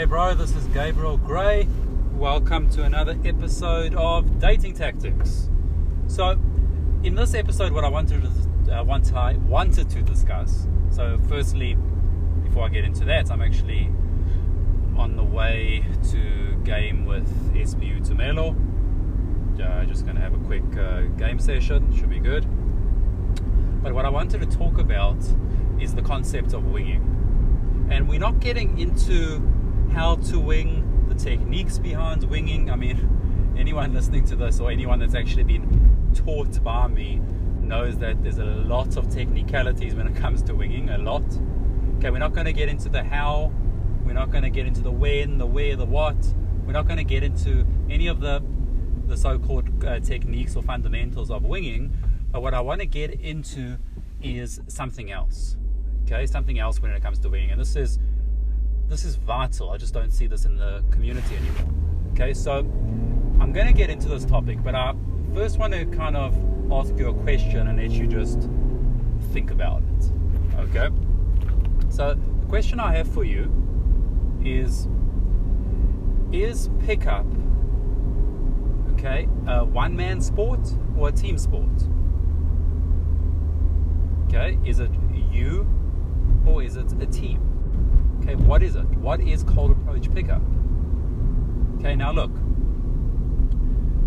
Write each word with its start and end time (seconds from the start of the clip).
Hey, 0.00 0.06
bro, 0.06 0.34
this 0.34 0.56
is 0.56 0.64
Gabriel 0.68 1.18
Gray. 1.18 1.68
Welcome 2.14 2.70
to 2.70 2.84
another 2.84 3.18
episode 3.22 3.94
of 3.94 4.38
Dating 4.38 4.72
Tactics. 4.72 5.50
So, 6.06 6.40
in 7.02 7.14
this 7.14 7.34
episode, 7.34 7.72
what 7.72 7.84
I 7.84 7.88
wanted 7.88 8.22
to 8.66 8.78
uh, 8.78 8.82
want 8.82 9.12
I 9.12 9.34
wanted 9.34 9.90
to 9.90 10.00
discuss. 10.00 10.66
So, 10.88 11.20
firstly, 11.28 11.76
before 12.42 12.64
I 12.64 12.70
get 12.70 12.84
into 12.84 13.04
that, 13.04 13.30
I'm 13.30 13.42
actually 13.42 13.92
on 14.96 15.16
the 15.16 15.22
way 15.22 15.84
to 16.12 16.56
game 16.64 17.04
with 17.04 17.28
SPU 17.52 18.00
Tumelo. 18.00 18.56
Uh, 19.60 19.84
just 19.84 20.04
going 20.04 20.16
to 20.16 20.22
have 20.22 20.32
a 20.32 20.42
quick 20.46 20.64
uh, 20.78 21.02
game 21.18 21.38
session. 21.38 21.94
Should 21.94 22.08
be 22.08 22.20
good. 22.20 22.46
But 23.82 23.92
what 23.92 24.06
I 24.06 24.08
wanted 24.08 24.40
to 24.40 24.46
talk 24.46 24.78
about 24.78 25.22
is 25.78 25.94
the 25.94 26.00
concept 26.00 26.54
of 26.54 26.64
winging, 26.64 27.88
and 27.90 28.08
we're 28.08 28.18
not 28.18 28.40
getting 28.40 28.78
into 28.78 29.42
how 29.90 30.16
to 30.16 30.38
wing, 30.38 31.06
the 31.08 31.14
techniques 31.14 31.78
behind 31.78 32.24
winging. 32.24 32.70
I 32.70 32.76
mean, 32.76 33.54
anyone 33.58 33.92
listening 33.92 34.24
to 34.26 34.36
this 34.36 34.60
or 34.60 34.70
anyone 34.70 34.98
that's 34.98 35.14
actually 35.14 35.44
been 35.44 36.12
taught 36.14 36.62
by 36.62 36.88
me 36.88 37.20
knows 37.60 37.98
that 37.98 38.22
there's 38.22 38.38
a 38.38 38.44
lot 38.44 38.96
of 38.96 39.08
technicalities 39.08 39.94
when 39.94 40.06
it 40.06 40.16
comes 40.16 40.42
to 40.42 40.54
winging, 40.54 40.88
a 40.90 40.98
lot. 40.98 41.22
Okay, 41.98 42.10
we're 42.10 42.18
not 42.18 42.32
going 42.32 42.46
to 42.46 42.52
get 42.52 42.68
into 42.68 42.88
the 42.88 43.02
how, 43.02 43.52
we're 44.04 44.12
not 44.12 44.30
going 44.30 44.42
to 44.42 44.50
get 44.50 44.66
into 44.66 44.80
the 44.80 44.90
when, 44.90 45.38
the 45.38 45.46
where, 45.46 45.76
the 45.76 45.84
what. 45.84 46.16
We're 46.66 46.72
not 46.72 46.86
going 46.86 46.98
to 46.98 47.04
get 47.04 47.22
into 47.22 47.66
any 47.88 48.06
of 48.06 48.20
the 48.20 48.42
the 49.06 49.16
so-called 49.16 49.84
uh, 49.84 49.98
techniques 49.98 50.54
or 50.54 50.62
fundamentals 50.62 51.30
of 51.30 51.44
winging. 51.44 51.92
But 52.30 52.42
what 52.42 52.54
I 52.54 52.60
want 52.60 52.80
to 52.80 52.86
get 52.86 53.20
into 53.20 53.78
is 54.22 54.60
something 54.68 55.10
else. 55.10 55.56
Okay, 56.04 56.26
something 56.26 56.58
else 56.58 56.80
when 56.80 56.92
it 56.92 57.02
comes 57.02 57.18
to 57.20 57.28
winging, 57.28 57.50
and 57.50 57.60
this 57.60 57.76
is 57.76 57.98
this 58.90 59.04
is 59.04 59.14
vital. 59.14 59.70
I 59.70 59.76
just 59.76 59.94
don't 59.94 60.10
see 60.10 60.26
this 60.26 60.44
in 60.44 60.56
the 60.56 60.82
community 60.90 61.36
anymore. 61.36 61.72
Okay, 62.12 62.34
so 62.34 62.58
I'm 63.40 63.52
going 63.52 63.68
to 63.68 63.72
get 63.72 63.88
into 63.88 64.08
this 64.08 64.24
topic, 64.24 64.62
but 64.64 64.74
I 64.74 64.94
first 65.32 65.58
want 65.58 65.72
to 65.72 65.86
kind 65.86 66.16
of 66.16 66.36
ask 66.72 66.98
you 66.98 67.08
a 67.08 67.14
question 67.14 67.68
and 67.68 67.78
let 67.78 67.92
you 67.92 68.08
just 68.08 68.48
think 69.32 69.52
about 69.52 69.82
it. 69.82 70.10
Okay, 70.58 70.88
so 71.88 72.14
the 72.14 72.46
question 72.48 72.80
I 72.80 72.92
have 72.96 73.08
for 73.08 73.24
you 73.24 73.48
is 74.44 74.88
Is 76.32 76.70
pickup 76.86 77.26
okay 78.92 79.28
a 79.48 79.64
one 79.64 79.96
man 79.96 80.20
sport 80.20 80.60
or 80.96 81.08
a 81.08 81.12
team 81.12 81.38
sport? 81.38 81.68
Okay, 84.26 84.58
is 84.64 84.78
it 84.78 84.90
you 85.32 85.66
or 86.46 86.62
is 86.62 86.76
it 86.76 86.92
a 87.00 87.06
team? 87.06 87.49
Okay, 88.30 88.40
what 88.44 88.62
is 88.62 88.76
it? 88.76 88.84
What 88.90 89.20
is 89.20 89.42
cold 89.42 89.72
approach 89.72 90.12
pickup? 90.14 90.40
Okay, 91.78 91.96
now 91.96 92.12
look. 92.12 92.30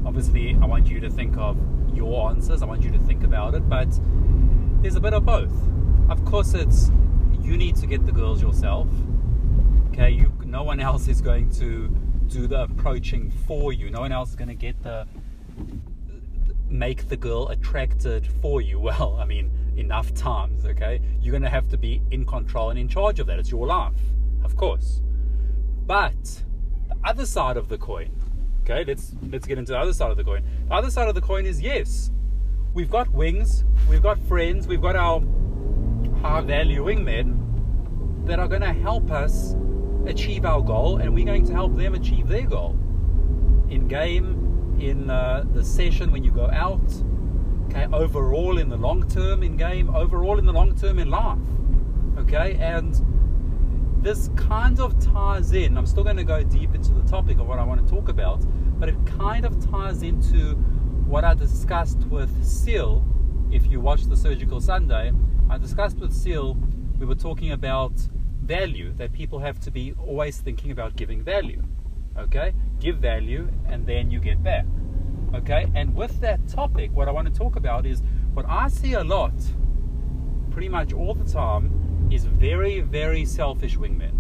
Obviously, 0.06 0.58
I 0.62 0.66
want 0.66 0.88
you 0.88 1.02
to 1.02 1.10
think 1.10 1.36
of 1.36 1.58
your 1.94 2.30
answers. 2.30 2.62
I 2.62 2.66
want 2.66 2.84
you 2.84 2.92
to 2.92 3.00
think 3.00 3.26
about 3.26 3.54
it, 3.54 3.68
but 3.68 3.90
there's 4.82 4.96
a 4.96 5.02
bit 5.02 5.14
of 5.14 5.26
both. 5.26 5.52
Of 6.10 6.24
course, 6.24 6.54
it's 6.54 6.90
you 7.42 7.58
need 7.58 7.76
to 7.78 7.86
get 7.86 8.06
the 8.06 8.14
girls 8.14 8.42
yourself. 8.42 8.88
Okay, 9.90 10.12
you 10.12 10.32
no 10.46 10.64
one 10.64 10.80
else 10.80 11.10
is 11.10 11.20
going 11.20 11.50
to 11.56 11.90
do 12.28 12.48
the 12.48 12.62
approaching 12.62 13.30
for 13.46 13.74
you. 13.74 13.90
No 13.90 14.00
one 14.00 14.14
else 14.14 14.30
is 14.30 14.36
going 14.38 14.48
to 14.48 14.56
get 14.56 14.82
the 14.84 15.06
make 16.70 17.10
the 17.10 17.18
girl 17.18 17.50
attracted 17.50 18.26
for 18.42 18.62
you. 18.62 18.80
Well, 18.84 19.18
I 19.20 19.26
mean, 19.26 19.52
enough 19.78 20.14
times, 20.14 20.66
okay? 20.66 21.02
You're 21.22 21.32
going 21.32 21.44
to 21.44 21.50
have 21.50 21.68
to 21.70 21.78
be 21.78 22.02
in 22.12 22.26
control 22.26 22.70
and 22.70 22.80
in 22.80 22.88
charge 22.88 23.20
of 23.20 23.28
that. 23.28 23.40
It's 23.40 23.52
your 23.52 23.68
life, 23.68 23.94
of 24.44 24.56
course. 24.56 25.02
But 25.86 26.44
the 26.88 26.96
other 27.04 27.26
side 27.26 27.58
of 27.58 27.70
the 27.70 27.78
coin, 27.78 28.12
okay? 28.62 28.84
Let's 28.86 29.16
let's 29.30 29.46
get 29.46 29.58
into 29.58 29.74
the 29.74 29.80
other 29.80 29.94
side 29.94 30.12
of 30.12 30.18
the 30.18 30.24
coin. 30.24 30.44
The 30.68 30.74
other 30.74 30.92
side 30.92 31.08
of 31.08 31.16
the 31.16 31.22
coin 31.22 31.46
is 31.46 31.62
yes. 31.62 32.12
We've 32.74 32.90
got 32.90 33.10
wings, 33.12 33.66
we've 33.90 34.02
got 34.02 34.20
friends, 34.20 34.68
we've 34.68 34.82
got 34.82 34.96
our 34.96 35.22
high 36.22 36.42
value 36.42 36.84
wingmen 36.86 38.26
that 38.26 38.40
are 38.40 38.48
going 38.48 38.62
to 38.62 38.74
help 38.74 39.12
us 39.12 39.56
achieve 40.06 40.46
our 40.46 40.62
goal 40.62 40.98
and 40.98 41.14
we're 41.14 41.26
going 41.26 41.46
to 41.46 41.54
help 41.54 41.76
them 41.76 41.94
achieve 41.94 42.28
their 42.28 42.48
goal. 42.48 42.72
In 43.70 43.88
game, 43.88 44.78
in 44.80 45.10
uh, 45.10 45.46
the 45.54 45.64
session 45.64 46.12
when 46.12 46.24
you 46.24 46.32
go 46.32 46.50
out, 46.50 46.82
okay, 47.74 47.88
overall 47.94 48.58
in 48.58 48.70
the 48.70 48.78
long 48.78 49.08
term 49.10 49.44
in 49.44 49.58
game, 49.58 49.94
overall 49.96 50.40
in 50.40 50.46
the 50.46 50.54
long 50.54 50.76
term 50.76 51.00
in 51.00 51.10
life. 51.10 51.38
Okay, 52.18 52.56
and 52.60 53.02
this 54.04 54.30
kind 54.36 54.80
of 54.80 55.00
ties 55.00 55.54
in. 55.54 55.78
I'm 55.78 55.86
still 55.86 56.04
going 56.04 56.18
to 56.18 56.24
go 56.24 56.44
deep 56.44 56.76
into 56.76 56.94
the 56.94 57.04
topic 57.04 57.40
of 57.40 57.48
what 57.48 57.60
I 57.60 57.64
want 57.64 57.86
to 57.86 57.94
talk 57.94 58.10
about, 58.10 58.42
but 58.80 58.90
it 58.90 58.96
kind 59.06 59.46
of 59.46 59.66
ties 59.70 60.04
into 60.04 60.56
what 61.08 61.24
I 61.24 61.34
discussed 61.34 62.06
with 62.08 62.46
Seal. 62.46 63.04
If 63.52 63.68
you 63.68 63.80
watch 63.80 64.04
the 64.04 64.18
Surgical 64.18 64.60
Sunday, 64.62 65.12
I 65.50 65.58
discussed 65.58 65.98
with 65.98 66.14
Seal, 66.14 66.58
we 67.00 67.06
were 67.06 67.16
talking 67.16 67.52
about 67.52 67.94
value, 68.42 68.94
that 68.94 69.14
people 69.14 69.40
have 69.40 69.60
to 69.62 69.72
be 69.72 69.94
always 69.94 70.38
thinking 70.38 70.72
about 70.72 70.96
giving 70.96 71.24
value. 71.24 71.64
Okay? 72.18 72.54
Give 72.80 72.98
value 72.98 73.50
and 73.68 73.86
then 73.88 74.12
you 74.12 74.20
get 74.20 74.44
back. 74.44 74.66
Okay, 75.34 75.68
and 75.74 75.96
with 75.96 76.22
that 76.22 76.48
topic, 76.48 76.92
what 76.94 77.08
I 77.08 77.12
want 77.12 77.32
to 77.32 77.34
talk 77.34 77.56
about 77.56 77.88
is 77.88 78.04
what 78.34 78.46
I 78.48 78.68
see 78.68 78.94
a 78.94 79.04
lot, 79.04 79.34
pretty 80.52 80.70
much 80.70 80.94
all 80.94 81.16
the 81.16 81.30
time, 81.30 82.08
is 82.12 82.26
very, 82.26 82.82
very 82.82 83.26
selfish 83.26 83.76
wingmen. 83.76 84.12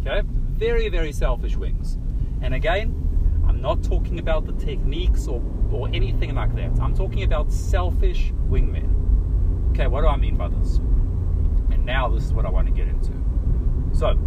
Okay, 0.00 0.26
very, 0.26 0.88
very 0.88 1.12
selfish 1.12 1.56
wings. 1.56 1.98
And 2.40 2.52
again, 2.52 3.42
I'm 3.46 3.60
not 3.60 3.84
talking 3.84 4.18
about 4.18 4.44
the 4.44 4.52
techniques 4.54 5.28
or, 5.28 5.40
or 5.70 5.88
anything 5.92 6.34
like 6.34 6.54
that. 6.56 6.80
I'm 6.80 6.96
talking 6.96 7.22
about 7.22 7.52
selfish 7.52 8.32
wingmen. 8.48 9.70
Okay, 9.70 9.86
what 9.86 10.00
do 10.00 10.08
I 10.08 10.16
mean 10.16 10.36
by 10.36 10.48
this? 10.48 10.78
And 11.70 11.86
now 11.86 12.08
this 12.08 12.24
is 12.24 12.32
what 12.32 12.44
I 12.44 12.50
want 12.50 12.66
to 12.66 12.72
get 12.72 12.88
into. 12.88 13.12
So, 13.92 14.18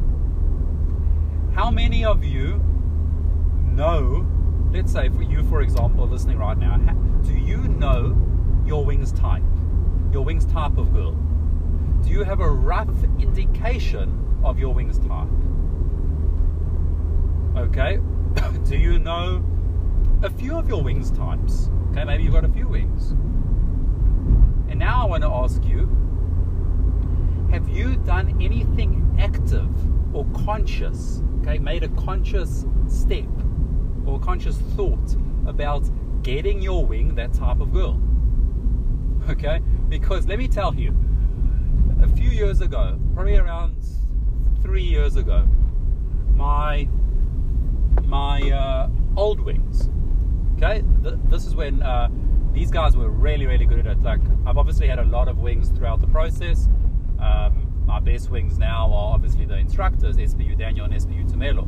how 1.53 1.69
many 1.69 2.05
of 2.05 2.23
you 2.23 2.63
know 3.73 4.25
let's 4.75 4.91
say 4.91 5.07
for 5.07 5.21
you, 5.21 5.41
for 5.45 5.61
example, 5.61 6.05
listening 6.05 6.37
right 6.37 6.57
now, 6.57 6.75
do 7.23 7.33
you 7.33 7.59
know 7.69 8.13
your 8.65 8.83
wings 8.83 9.13
type? 9.13 9.41
Your 10.11 10.25
wings 10.25 10.45
type 10.45 10.77
of 10.77 10.93
girl? 10.93 11.13
Do 12.03 12.09
you 12.09 12.23
have 12.23 12.41
a 12.41 12.49
rough 12.49 13.03
indication 13.17 14.41
of 14.43 14.59
your 14.59 14.73
wings 14.73 14.99
type? 14.99 15.29
Okay. 17.55 18.01
do 18.69 18.77
you 18.77 18.99
know 18.99 19.41
a 20.23 20.29
few 20.29 20.57
of 20.57 20.67
your 20.67 20.83
wings 20.83 21.09
types? 21.11 21.69
Okay, 21.91 22.03
maybe 22.03 22.23
you've 22.23 22.33
got 22.33 22.43
a 22.43 22.49
few 22.49 22.67
wings. 22.67 23.11
And 24.69 24.77
now 24.77 25.03
I 25.03 25.05
want 25.05 25.23
to 25.23 25.29
ask 25.29 25.63
you 25.63 25.89
have 27.49 27.69
you 27.69 27.95
done 27.95 28.37
anything 28.41 29.15
active 29.21 29.69
or 30.13 30.25
conscious? 30.43 31.23
Okay, 31.41 31.59
made 31.59 31.83
a 31.83 31.89
conscious 31.89 32.65
step 32.89 33.25
conscious 34.35 34.57
thought 34.75 35.15
about 35.47 35.89
getting 36.21 36.61
your 36.61 36.85
wing 36.85 37.15
that 37.15 37.31
type 37.31 37.61
of 37.61 37.71
girl. 37.71 37.97
Okay? 39.29 39.61
Because 39.87 40.27
let 40.27 40.37
me 40.37 40.49
tell 40.49 40.75
you, 40.75 40.93
a 42.03 42.07
few 42.09 42.29
years 42.29 42.59
ago, 42.59 42.99
probably 43.13 43.37
around 43.37 43.77
three 44.61 44.83
years 44.83 45.15
ago, 45.15 45.47
my 46.33 46.85
my 48.03 48.41
uh, 48.51 48.89
old 49.15 49.39
wings. 49.39 49.89
Okay, 50.57 50.83
Th- 51.01 51.15
this 51.29 51.45
is 51.45 51.55
when 51.55 51.81
uh, 51.81 52.09
these 52.51 52.71
guys 52.71 52.97
were 52.97 53.09
really, 53.09 53.45
really 53.45 53.65
good 53.65 53.79
at 53.79 53.87
it. 53.87 54.03
Like 54.03 54.19
I've 54.45 54.57
obviously 54.57 54.87
had 54.87 54.99
a 54.99 55.05
lot 55.05 55.29
of 55.29 55.37
wings 55.37 55.69
throughout 55.69 56.01
the 56.01 56.07
process. 56.07 56.67
Um, 57.19 57.71
my 57.85 58.01
best 58.01 58.29
wings 58.29 58.57
now 58.57 58.91
are 58.91 59.13
obviously 59.13 59.45
the 59.45 59.55
instructors, 59.55 60.17
SPU 60.17 60.57
Daniel 60.57 60.85
and 60.85 60.93
SPU 60.93 61.25
Tumelo. 61.31 61.65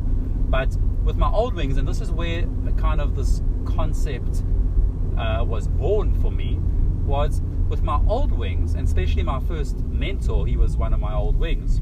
But 0.50 0.76
with 1.08 1.16
my 1.16 1.30
old 1.30 1.54
wings, 1.54 1.78
and 1.78 1.88
this 1.88 2.02
is 2.02 2.12
where 2.12 2.46
kind 2.76 3.00
of 3.00 3.16
this 3.16 3.40
concept 3.64 4.42
uh, 5.16 5.42
was 5.42 5.66
born 5.66 6.12
for 6.20 6.30
me, 6.30 6.60
was 7.06 7.40
with 7.70 7.82
my 7.82 7.98
old 8.06 8.30
wings, 8.30 8.74
and 8.74 8.86
especially 8.86 9.22
my 9.22 9.40
first 9.40 9.78
mentor, 9.86 10.46
he 10.46 10.58
was 10.58 10.76
one 10.76 10.92
of 10.92 11.00
my 11.00 11.14
old 11.14 11.34
wings. 11.34 11.80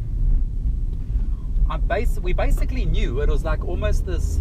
I 1.68 1.76
bas- 1.76 2.20
we 2.20 2.34
basically 2.34 2.84
knew 2.84 3.20
it 3.20 3.28
was 3.28 3.44
like 3.44 3.64
almost 3.64 4.06
this 4.06 4.40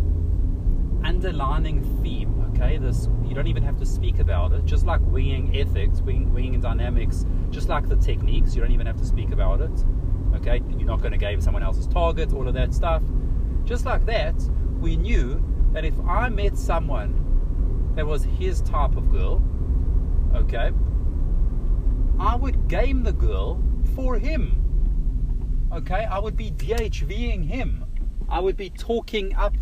underlining 1.03 1.81
theme. 2.03 2.51
Okay, 2.53 2.77
this 2.77 3.09
you 3.25 3.33
don't 3.33 3.47
even 3.47 3.63
have 3.63 3.77
to 3.79 3.87
speak 3.87 4.19
about 4.19 4.53
it. 4.53 4.65
Just 4.65 4.85
like 4.85 5.01
winging 5.01 5.57
ethics, 5.57 5.99
wing, 6.01 6.31
winging 6.31 6.61
dynamics, 6.61 7.25
just 7.49 7.69
like 7.69 7.89
the 7.89 7.95
techniques, 7.95 8.55
you 8.55 8.61
don't 8.61 8.71
even 8.71 8.85
have 8.85 8.97
to 8.97 9.05
speak 9.05 9.31
about 9.31 9.61
it. 9.61 9.85
Okay, 10.35 10.61
you're 10.77 10.87
not 10.87 10.99
going 10.99 11.11
to 11.11 11.17
give 11.17 11.41
someone 11.41 11.63
else's 11.63 11.87
target, 11.87 12.33
all 12.33 12.47
of 12.47 12.53
that 12.53 12.71
stuff. 12.71 13.01
Just 13.63 13.83
like 13.83 14.05
that, 14.05 14.35
we 14.79 14.95
knew 14.95 15.43
that 15.73 15.85
if 15.85 15.93
I 16.07 16.29
met 16.29 16.57
someone 16.57 17.93
that 17.95 18.05
was 18.05 18.23
his 18.23 18.61
type 18.61 18.95
of 18.95 19.11
girl, 19.11 19.43
okay, 20.33 20.71
I 22.19 22.35
would 22.35 22.67
game 22.67 23.03
the 23.03 23.13
girl 23.13 23.61
for 23.95 24.17
him. 24.17 24.61
Okay, 25.73 26.05
I 26.05 26.19
would 26.19 26.37
be 26.37 26.51
DHVing 26.51 27.45
him. 27.45 27.85
I 28.29 28.39
would 28.39 28.57
be 28.57 28.69
talking 28.69 29.35
up. 29.35 29.53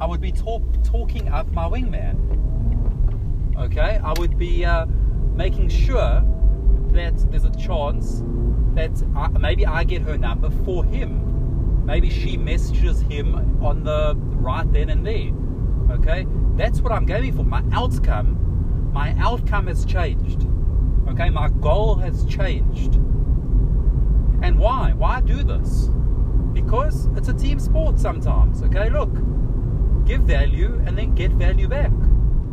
I 0.00 0.06
would 0.06 0.20
be 0.20 0.32
talk, 0.32 0.62
talking 0.82 1.28
up 1.28 1.50
my 1.52 1.64
wingman. 1.64 2.16
Okay, 3.56 4.00
I 4.02 4.12
would 4.18 4.38
be 4.38 4.64
uh, 4.64 4.86
making 5.34 5.68
sure 5.68 6.22
that 6.92 7.30
there's 7.30 7.44
a 7.44 7.50
chance 7.50 8.22
that 8.74 9.02
I, 9.14 9.28
maybe 9.28 9.66
I 9.66 9.84
get 9.84 10.02
her 10.02 10.16
number 10.16 10.50
for 10.64 10.84
him. 10.84 11.29
Maybe 11.84 12.10
she 12.10 12.36
messages 12.36 13.00
him 13.02 13.34
on 13.62 13.84
the 13.84 14.14
right 14.16 14.70
then 14.72 14.90
and 14.90 15.06
there. 15.06 15.30
Okay, 15.96 16.26
that's 16.56 16.80
what 16.80 16.92
I'm 16.92 17.06
going 17.06 17.32
for. 17.34 17.42
My 17.42 17.62
outcome, 17.72 18.90
my 18.92 19.14
outcome 19.18 19.66
has 19.66 19.84
changed. 19.84 20.46
Okay, 21.08 21.30
my 21.30 21.48
goal 21.48 21.96
has 21.96 22.24
changed. 22.26 22.94
And 24.42 24.58
why? 24.58 24.92
Why 24.92 25.20
do 25.20 25.42
this? 25.42 25.88
Because 26.52 27.06
it's 27.16 27.28
a 27.28 27.34
team 27.34 27.58
sport 27.58 27.98
sometimes. 27.98 28.62
Okay, 28.62 28.88
look, 28.88 29.12
give 30.06 30.22
value 30.22 30.82
and 30.86 30.96
then 30.96 31.14
get 31.14 31.32
value 31.32 31.68
back. 31.68 31.92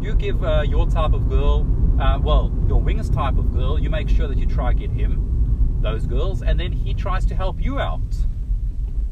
You 0.01 0.15
give 0.15 0.43
uh, 0.43 0.63
your 0.67 0.87
type 0.87 1.13
of 1.13 1.29
girl, 1.29 1.65
uh, 1.99 2.19
well, 2.19 2.51
your 2.67 2.81
wings 2.81 3.09
type 3.09 3.37
of 3.37 3.51
girl, 3.51 3.79
you 3.79 3.89
make 3.89 4.09
sure 4.09 4.27
that 4.27 4.37
you 4.37 4.45
try 4.45 4.73
get 4.73 4.91
him, 4.91 5.79
those 5.81 6.05
girls, 6.05 6.41
and 6.41 6.59
then 6.59 6.71
he 6.71 6.93
tries 6.93 7.25
to 7.27 7.35
help 7.35 7.61
you 7.61 7.79
out. 7.79 8.15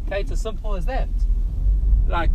Okay, 0.06 0.22
it's 0.22 0.31
as 0.31 0.42
simple 0.42 0.75
as 0.75 0.86
that. 0.86 1.10
Like, 2.07 2.31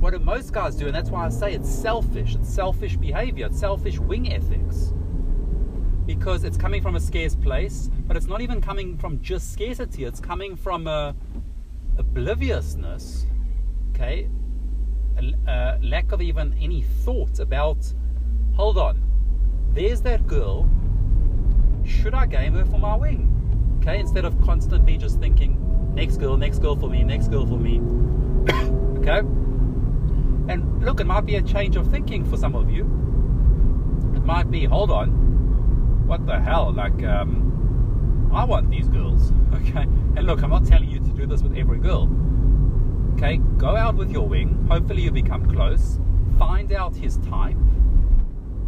what 0.00 0.10
do 0.10 0.18
most 0.18 0.52
guys 0.52 0.76
do? 0.76 0.86
And 0.86 0.94
that's 0.94 1.10
why 1.10 1.26
I 1.26 1.28
say 1.28 1.54
it's 1.54 1.68
selfish. 1.68 2.34
It's 2.34 2.48
selfish 2.48 2.96
behavior. 2.96 3.46
It's 3.46 3.58
selfish 3.58 3.98
wing 3.98 4.32
ethics 4.32 4.92
because 6.08 6.42
it's 6.42 6.56
coming 6.56 6.80
from 6.80 6.96
a 6.96 7.00
scarce 7.00 7.36
place, 7.36 7.90
but 8.06 8.16
it's 8.16 8.26
not 8.26 8.40
even 8.40 8.62
coming 8.62 8.96
from 8.96 9.20
just 9.20 9.52
scarcity, 9.52 10.04
it's 10.04 10.20
coming 10.20 10.56
from 10.56 10.86
a 10.86 11.14
obliviousness, 11.98 13.26
okay? 13.90 14.26
A, 15.18 15.34
a 15.46 15.78
lack 15.82 16.10
of 16.12 16.22
even 16.22 16.56
any 16.58 16.80
thought 16.80 17.40
about, 17.40 17.92
hold 18.54 18.78
on, 18.78 19.02
there's 19.74 20.00
that 20.00 20.26
girl, 20.26 20.66
should 21.84 22.14
I 22.14 22.24
game 22.24 22.54
her 22.54 22.64
for 22.64 22.78
my 22.78 22.96
wing? 22.96 23.78
Okay, 23.82 24.00
instead 24.00 24.24
of 24.24 24.40
constantly 24.40 24.96
just 24.96 25.20
thinking, 25.20 25.67
next 25.94 26.16
girl, 26.16 26.36
next 26.36 26.58
girl 26.60 26.76
for 26.76 26.88
me, 26.88 27.02
next 27.02 27.28
girl 27.28 27.46
for 27.46 27.58
me. 27.58 27.78
okay? 28.98 29.18
And 30.48 30.82
look, 30.84 31.00
it 31.00 31.06
might 31.06 31.26
be 31.26 31.36
a 31.36 31.42
change 31.42 31.76
of 31.76 31.90
thinking 31.90 32.24
for 32.24 32.36
some 32.36 32.54
of 32.54 32.70
you. 32.70 32.84
It 34.14 34.24
might 34.24 34.50
be, 34.50 34.64
hold 34.64 34.90
on, 34.90 36.06
what 36.06 36.26
the 36.26 36.40
hell? 36.40 36.72
Like, 36.72 37.02
um, 37.04 38.30
I 38.32 38.44
want 38.44 38.70
these 38.70 38.88
girls, 38.88 39.32
okay? 39.54 39.82
And 39.82 40.24
look, 40.24 40.42
I'm 40.42 40.50
not 40.50 40.64
telling 40.64 40.88
you 40.88 41.00
to 41.00 41.10
do 41.10 41.26
this 41.26 41.42
with 41.42 41.56
every 41.56 41.78
girl, 41.78 42.08
okay? 43.14 43.36
Go 43.58 43.76
out 43.76 43.96
with 43.96 44.10
your 44.10 44.26
wing. 44.26 44.66
Hopefully, 44.70 45.02
you 45.02 45.10
become 45.10 45.50
close. 45.50 45.98
Find 46.38 46.72
out 46.72 46.96
his 46.96 47.18
type, 47.18 47.56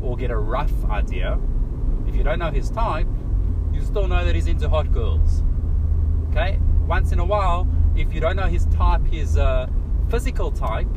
or 0.02 0.16
get 0.16 0.30
a 0.30 0.36
rough 0.36 0.84
idea. 0.84 1.38
If 2.06 2.14
you 2.14 2.24
don't 2.24 2.38
know 2.38 2.50
his 2.50 2.70
type, 2.70 3.06
you 3.72 3.80
still 3.82 4.06
know 4.06 4.24
that 4.24 4.34
he's 4.34 4.48
into 4.48 4.68
hot 4.68 4.92
girls, 4.92 5.42
okay? 6.30 6.58
Once 6.90 7.12
in 7.12 7.20
a 7.20 7.24
while, 7.24 7.66
if 7.96 8.12
you 8.12 8.20
don't 8.20 8.36
know 8.36 8.48
his 8.48 8.66
type, 8.66 9.06
his 9.06 9.38
uh, 9.38 9.66
physical 10.10 10.50
type, 10.50 10.88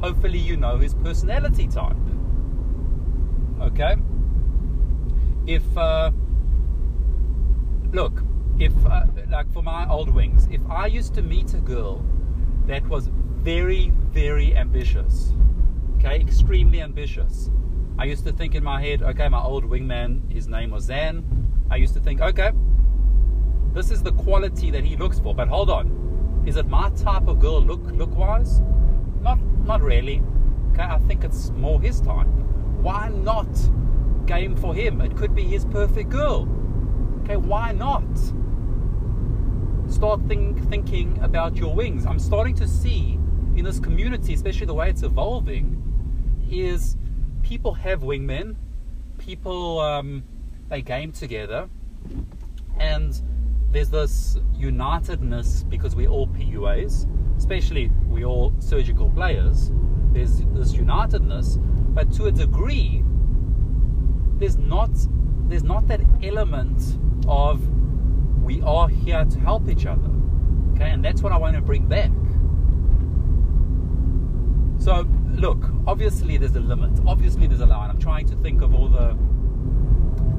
hopefully 0.00 0.38
you 0.38 0.56
know 0.56 0.78
his 0.78 0.94
personality 0.94 1.68
type. 1.68 1.96
Okay? 3.60 3.94
if 5.46 5.62
uh, 5.76 6.10
look, 7.92 8.22
if 8.58 8.72
uh, 8.86 9.04
like 9.30 9.52
for 9.52 9.62
my 9.62 9.88
old 9.88 10.08
wings, 10.08 10.48
if 10.50 10.60
I 10.70 10.86
used 10.86 11.14
to 11.14 11.22
meet 11.22 11.52
a 11.54 11.58
girl 11.58 12.04
that 12.66 12.86
was 12.88 13.08
very, 13.08 13.90
very 14.10 14.56
ambitious, 14.56 15.34
okay, 15.96 16.20
extremely 16.20 16.80
ambitious, 16.80 17.50
I 17.98 18.04
used 18.04 18.24
to 18.24 18.32
think 18.32 18.54
in 18.54 18.64
my 18.64 18.80
head, 18.80 19.02
okay, 19.02 19.28
my 19.28 19.42
old 19.42 19.64
wingman, 19.64 20.32
his 20.32 20.48
name 20.48 20.70
was 20.70 20.84
Zan. 20.84 21.24
I 21.70 21.76
used 21.76 21.94
to 21.94 22.00
think, 22.00 22.20
okay, 22.20 22.52
this 23.74 23.90
is 23.90 24.02
the 24.02 24.12
quality 24.12 24.70
that 24.70 24.84
he 24.84 24.96
looks 24.96 25.18
for. 25.18 25.34
But 25.34 25.48
hold 25.48 25.68
on, 25.68 26.44
is 26.46 26.56
it 26.56 26.66
my 26.68 26.90
type 26.90 27.26
of 27.28 27.40
girl 27.40 27.60
look 27.60 27.82
look 27.92 28.14
wise? 28.16 28.60
Not 29.20 29.38
not 29.64 29.82
really. 29.82 30.22
Okay, 30.72 30.82
I 30.82 30.98
think 30.98 31.24
it's 31.24 31.50
more 31.50 31.80
his 31.80 32.00
type. 32.00 32.26
Why 32.80 33.08
not 33.08 33.48
game 34.26 34.56
for 34.56 34.74
him. 34.74 35.00
It 35.00 35.16
could 35.16 35.34
be 35.34 35.44
his 35.44 35.64
perfect 35.64 36.10
girl. 36.10 36.48
Okay, 37.22 37.36
why 37.36 37.72
not? 37.72 38.04
Start 39.90 40.20
think, 40.26 40.68
thinking 40.68 41.18
about 41.22 41.56
your 41.56 41.74
wings. 41.74 42.06
I'm 42.06 42.18
starting 42.18 42.54
to 42.56 42.66
see 42.66 43.18
in 43.56 43.64
this 43.64 43.78
community, 43.78 44.34
especially 44.34 44.66
the 44.66 44.74
way 44.74 44.90
it's 44.90 45.02
evolving, 45.02 45.80
is 46.50 46.96
people 47.42 47.74
have 47.74 48.00
wingmen, 48.00 48.56
people 49.18 49.80
um, 49.80 50.24
they 50.68 50.82
game 50.82 51.12
together, 51.12 51.68
and 52.78 53.20
there's 53.74 53.90
this 53.90 54.38
unitedness 54.56 55.68
because 55.68 55.96
we're 55.96 56.08
all 56.08 56.28
PUAs, 56.28 57.08
especially 57.36 57.90
we 58.08 58.24
all 58.24 58.54
surgical 58.60 59.10
players. 59.10 59.72
There's 60.12 60.38
this 60.52 60.72
unitedness, 60.72 61.58
but 61.92 62.12
to 62.12 62.26
a 62.26 62.32
degree, 62.32 63.02
there's 64.38 64.56
not 64.56 64.90
there's 65.48 65.64
not 65.64 65.88
that 65.88 66.00
element 66.22 66.98
of 67.26 67.68
we 68.44 68.62
are 68.62 68.88
here 68.88 69.24
to 69.24 69.40
help 69.40 69.68
each 69.68 69.86
other. 69.86 70.08
Okay, 70.74 70.90
and 70.90 71.04
that's 71.04 71.20
what 71.20 71.32
I 71.32 71.36
want 71.36 71.56
to 71.56 71.60
bring 71.60 71.88
back. 71.88 72.12
So 74.78 75.04
look, 75.32 75.68
obviously 75.88 76.36
there's 76.36 76.54
a 76.54 76.60
limit. 76.60 76.92
Obviously 77.08 77.48
there's 77.48 77.60
a 77.60 77.66
line. 77.66 77.90
I'm 77.90 77.98
trying 77.98 78.28
to 78.28 78.36
think 78.36 78.62
of 78.62 78.72
all 78.72 78.88
the 78.88 79.18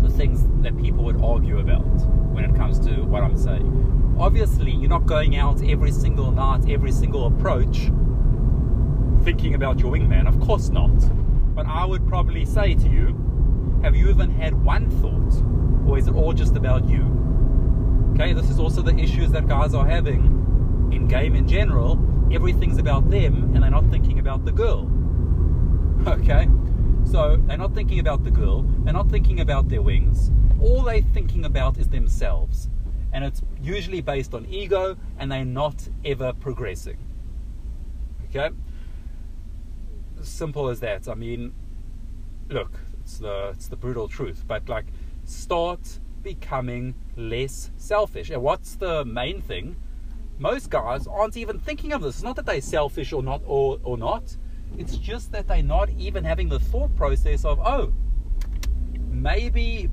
the 0.06 0.14
things 0.14 0.46
that 0.62 0.78
people 0.78 1.04
would 1.04 1.22
argue 1.22 1.60
about 1.60 1.86
when 2.34 2.46
it 2.46 2.56
comes 2.56 2.80
to 2.80 3.04
what 3.04 3.24
I'm 3.24 3.38
saying. 3.38 4.16
Obviously, 4.20 4.72
you're 4.72 4.90
not 4.90 5.06
going 5.06 5.36
out 5.36 5.64
every 5.64 5.92
single 5.92 6.32
night, 6.32 6.70
every 6.70 6.92
single 6.92 7.28
approach, 7.28 7.92
thinking 9.24 9.56
about 9.56 9.80
your 9.80 9.92
wingman. 9.92 10.28
Of 10.28 10.40
course 10.40 10.70
not. 10.70 10.96
But 11.56 11.66
I 11.66 11.86
would 11.86 12.08
probably 12.08 12.46
say 12.46 12.76
to 12.76 12.90
you, 12.90 13.80
have 13.84 13.96
you 13.96 14.10
even 14.10 14.30
had 14.30 14.54
one 14.64 14.90
thought? 15.02 15.90
Or 15.90 15.98
is 15.98 16.08
it 16.08 16.14
all 16.14 16.34
just 16.34 16.56
about 16.56 16.88
you? 16.88 17.04
Okay, 18.14 18.34
this 18.34 18.50
is 18.50 18.60
also 18.60 18.82
the 18.82 18.96
issues 18.96 19.32
that 19.32 19.48
guys 19.48 19.74
are 19.74 19.86
having 19.86 20.90
in 20.92 21.08
game 21.08 21.36
in 21.36 21.48
general. 21.48 22.00
Everything's 22.32 22.78
about 22.78 23.10
them 23.10 23.54
and 23.54 23.64
they're 23.64 23.70
not 23.70 23.86
thinking 23.90 24.20
about 24.20 24.46
the 24.46 24.52
girl. 24.52 24.92
Okay? 26.06 26.48
So 27.06 27.38
they're 27.46 27.58
not 27.58 27.74
thinking 27.74 28.00
about 28.00 28.24
the 28.24 28.32
girl, 28.32 28.64
they're 28.84 28.94
not 28.94 29.10
thinking 29.10 29.40
about 29.40 29.70
their 29.70 29.82
wings. 29.82 30.32
All 30.62 30.84
they're 30.84 31.02
thinking 31.02 31.46
about 31.46 31.78
is 31.78 31.88
themselves. 31.88 32.70
And 33.14 33.24
it's 33.24 33.42
usually 33.62 34.02
based 34.02 34.34
on 34.34 34.46
ego 34.48 34.98
and 35.18 35.32
they're 35.32 35.46
not 35.46 35.88
ever 36.04 36.34
progressing. 36.34 36.98
Okay? 38.30 38.50
Simple 40.22 40.70
as 40.70 40.80
that. 40.82 41.08
I 41.08 41.14
mean, 41.14 41.54
look, 42.50 42.80
it's 43.02 43.20
the 43.20 43.52
it's 43.54 43.68
the 43.68 43.78
brutal 43.78 44.08
truth. 44.08 44.44
But 44.48 44.68
like, 44.68 44.88
start 45.24 46.00
becoming 46.24 46.96
less 47.16 47.72
selfish. 47.78 48.32
And 48.32 48.42
what's 48.42 48.76
the 48.76 49.06
main 49.06 49.42
thing? 49.42 49.78
Most 50.38 50.70
guys 50.70 51.08
aren't 51.08 51.38
even 51.38 51.60
thinking 51.60 51.94
of 51.94 52.02
this. 52.02 52.16
It's 52.16 52.24
not 52.24 52.36
that 52.36 52.46
they're 52.46 52.60
selfish 52.60 53.14
or 53.14 53.24
not 53.24 53.42
or 53.46 53.80
or 53.84 53.98
not. 53.98 54.36
It's 54.78 54.98
just 54.98 55.32
that 55.32 55.48
they're 55.48 55.64
not 55.64 55.90
even 55.92 56.24
having 56.24 56.50
the 56.50 56.60
thought 56.60 56.96
process 56.96 57.46
of, 57.46 57.60
oh, 57.60 57.94
maybe 59.10 59.90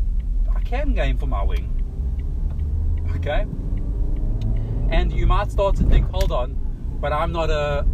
I 0.54 0.60
can 0.60 0.94
game 0.94 1.18
for 1.18 1.26
my 1.26 1.42
wing. 1.42 1.68
Okay? 3.16 3.46
And 4.90 5.12
you 5.12 5.26
might 5.26 5.50
start 5.50 5.76
to 5.76 5.84
think, 5.84 6.10
hold 6.10 6.32
on, 6.32 6.58
but 7.00 7.12
I'm 7.12 7.32
not 7.32 7.50
a 7.50 7.86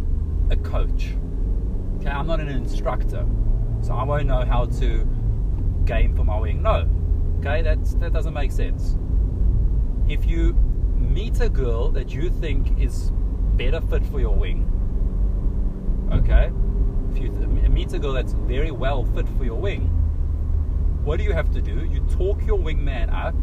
a 0.51 0.55
coach. 0.57 1.13
Okay, 1.97 2.09
I'm 2.09 2.27
not 2.27 2.39
an 2.39 2.49
instructor. 2.49 3.25
So 3.81 3.93
I 3.93 4.03
won't 4.03 4.27
know 4.27 4.45
how 4.45 4.65
to 4.65 5.07
game 5.85 6.15
for 6.15 6.23
my 6.23 6.39
wing. 6.39 6.61
No. 6.61 6.89
Okay, 7.39 7.61
that's 7.61 7.93
that 7.95 8.13
doesn't 8.13 8.33
make 8.33 8.51
sense. 8.51 8.97
If 10.07 10.25
you 10.25 10.53
meet 10.95 11.39
a 11.39 11.49
girl 11.49 11.89
that 11.91 12.11
you 12.11 12.29
think 12.29 12.79
is 12.79 13.11
better 13.55 13.81
fit 13.81 14.05
for 14.05 14.19
your 14.19 14.35
wing, 14.35 14.65
okay, 16.11 16.51
meet 17.09 17.93
a 17.93 17.99
girl 17.99 18.13
that's 18.13 18.33
very 18.33 18.71
well 18.71 19.03
fit 19.15 19.27
for 19.37 19.45
your 19.45 19.59
wing, 19.59 19.81
what 21.03 21.17
do 21.17 21.23
you 21.23 21.33
have 21.33 21.51
to 21.51 21.61
do? 21.61 21.85
You 21.85 22.01
talk 22.11 22.45
your 22.45 22.59
wingman 22.59 23.11
up, 23.13 23.35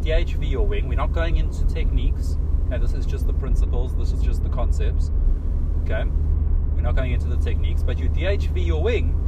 DHV 0.00 0.50
your 0.50 0.66
wing. 0.66 0.88
We're 0.88 0.96
not 0.96 1.12
going 1.12 1.36
into 1.36 1.64
techniques. 1.66 2.36
Okay, 2.66 2.78
this 2.78 2.94
is 2.94 3.06
just 3.06 3.26
the 3.26 3.32
principles. 3.32 3.94
This 3.96 4.12
is 4.12 4.22
just 4.22 4.42
the 4.42 4.48
concepts. 4.48 5.10
Okay, 5.82 6.04
we're 6.74 6.82
not 6.82 6.96
going 6.96 7.12
into 7.12 7.28
the 7.28 7.36
techniques, 7.36 7.82
but 7.82 7.98
you 7.98 8.08
DHV 8.08 8.66
your 8.66 8.82
wing 8.82 9.18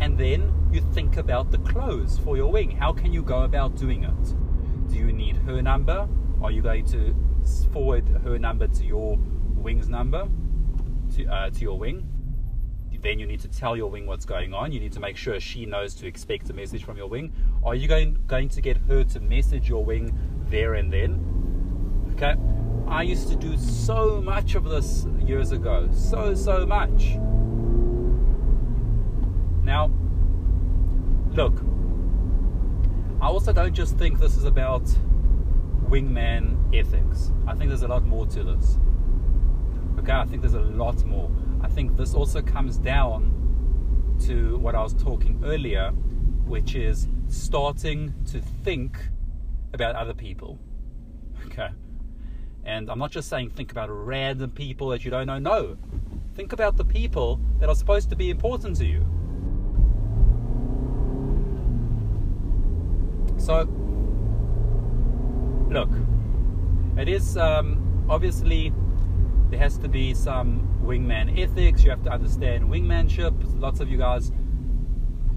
and 0.00 0.18
then 0.18 0.52
you 0.72 0.80
think 0.92 1.16
about 1.16 1.50
the 1.50 1.58
close 1.58 2.18
for 2.18 2.36
your 2.36 2.50
wing. 2.50 2.70
How 2.70 2.92
can 2.92 3.12
you 3.12 3.22
go 3.22 3.42
about 3.42 3.76
doing 3.76 4.04
it? 4.04 4.88
Do 4.88 4.96
you 4.96 5.12
need 5.12 5.36
her 5.36 5.62
number? 5.62 6.08
Are 6.42 6.50
you 6.50 6.62
going 6.62 6.86
to 6.86 7.14
forward 7.72 8.08
her 8.24 8.38
number 8.38 8.66
to 8.66 8.84
your 8.84 9.16
wing's 9.62 9.88
number, 9.88 10.28
to, 11.16 11.26
uh, 11.26 11.50
to 11.50 11.60
your 11.60 11.78
wing. 11.78 12.08
Then 13.02 13.18
you 13.18 13.26
need 13.26 13.40
to 13.40 13.48
tell 13.48 13.76
your 13.76 13.90
wing 13.90 14.06
what's 14.06 14.24
going 14.24 14.54
on. 14.54 14.70
You 14.70 14.78
need 14.78 14.92
to 14.92 15.00
make 15.00 15.16
sure 15.16 15.38
she 15.40 15.66
knows 15.66 15.94
to 15.94 16.06
expect 16.06 16.48
a 16.50 16.52
message 16.52 16.84
from 16.84 16.96
your 16.96 17.08
wing. 17.08 17.32
Are 17.64 17.74
you 17.74 17.88
going, 17.88 18.16
going 18.28 18.48
to 18.50 18.60
get 18.60 18.76
her 18.88 19.02
to 19.04 19.20
message 19.20 19.68
your 19.68 19.84
wing 19.84 20.16
there 20.48 20.74
and 20.74 20.92
then? 20.92 22.12
Okay. 22.12 22.36
I 22.86 23.02
used 23.02 23.28
to 23.28 23.36
do 23.36 23.56
so 23.58 24.20
much 24.20 24.54
of 24.54 24.64
this 24.64 25.06
years 25.20 25.50
ago. 25.50 25.88
So, 25.92 26.34
so 26.34 26.64
much. 26.64 27.16
Now, 29.64 29.90
look, 31.32 31.60
I 33.20 33.26
also 33.26 33.52
don't 33.52 33.74
just 33.74 33.96
think 33.96 34.20
this 34.20 34.36
is 34.36 34.44
about 34.44 34.84
wingman 35.88 36.56
ethics. 36.74 37.32
I 37.46 37.54
think 37.54 37.68
there's 37.68 37.82
a 37.82 37.88
lot 37.88 38.04
more 38.04 38.26
to 38.26 38.44
this. 38.44 38.78
Okay, 39.98 40.12
I 40.12 40.24
think 40.26 40.42
there's 40.42 40.54
a 40.54 40.60
lot 40.60 41.04
more. 41.04 41.30
Think 41.74 41.96
this 41.96 42.14
also 42.14 42.42
comes 42.42 42.76
down 42.76 44.18
to 44.26 44.58
what 44.58 44.74
I 44.74 44.82
was 44.82 44.92
talking 44.92 45.40
earlier, 45.44 45.90
which 46.44 46.74
is 46.74 47.08
starting 47.28 48.12
to 48.26 48.40
think 48.62 48.98
about 49.72 49.96
other 49.96 50.12
people. 50.12 50.58
Okay. 51.46 51.70
And 52.64 52.90
I'm 52.90 52.98
not 52.98 53.10
just 53.10 53.28
saying 53.28 53.50
think 53.50 53.72
about 53.72 53.88
random 53.88 54.50
people 54.50 54.88
that 54.88 55.04
you 55.04 55.10
don't 55.10 55.26
know. 55.26 55.38
No. 55.38 55.78
Think 56.34 56.52
about 56.52 56.76
the 56.76 56.84
people 56.84 57.40
that 57.58 57.68
are 57.68 57.74
supposed 57.74 58.10
to 58.10 58.16
be 58.16 58.30
important 58.30 58.76
to 58.76 58.84
you. 58.84 59.04
So, 63.38 63.62
look, 65.70 65.90
it 66.98 67.08
is 67.08 67.36
um, 67.36 68.06
obviously 68.08 68.72
there 69.52 69.60
has 69.60 69.76
to 69.76 69.86
be 69.86 70.14
some 70.14 70.66
wingman 70.82 71.38
ethics. 71.38 71.84
You 71.84 71.90
have 71.90 72.02
to 72.04 72.10
understand 72.10 72.64
wingmanship. 72.64 73.34
Lots 73.60 73.80
of 73.80 73.90
you 73.90 73.98
guys, 73.98 74.32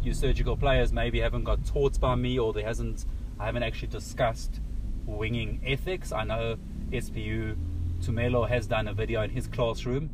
you 0.01 0.13
surgical 0.13 0.55
players, 0.55 0.93
maybe 0.93 1.19
haven't 1.19 1.43
got 1.43 1.65
taught 1.65 1.99
by 1.99 2.15
me, 2.15 2.39
or 2.39 2.53
there 2.53 2.63
hasn't. 2.63 3.05
I 3.37 3.45
haven't 3.45 3.63
actually 3.63 3.89
discussed 3.89 4.61
winging 5.05 5.61
ethics. 5.65 6.13
I 6.13 6.23
know 6.23 6.55
SPU 6.91 7.57
Tumelo 7.99 8.47
has 8.47 8.67
done 8.67 8.87
a 8.87 8.93
video 8.93 9.21
in 9.21 9.31
his 9.31 9.47
classroom 9.47 10.09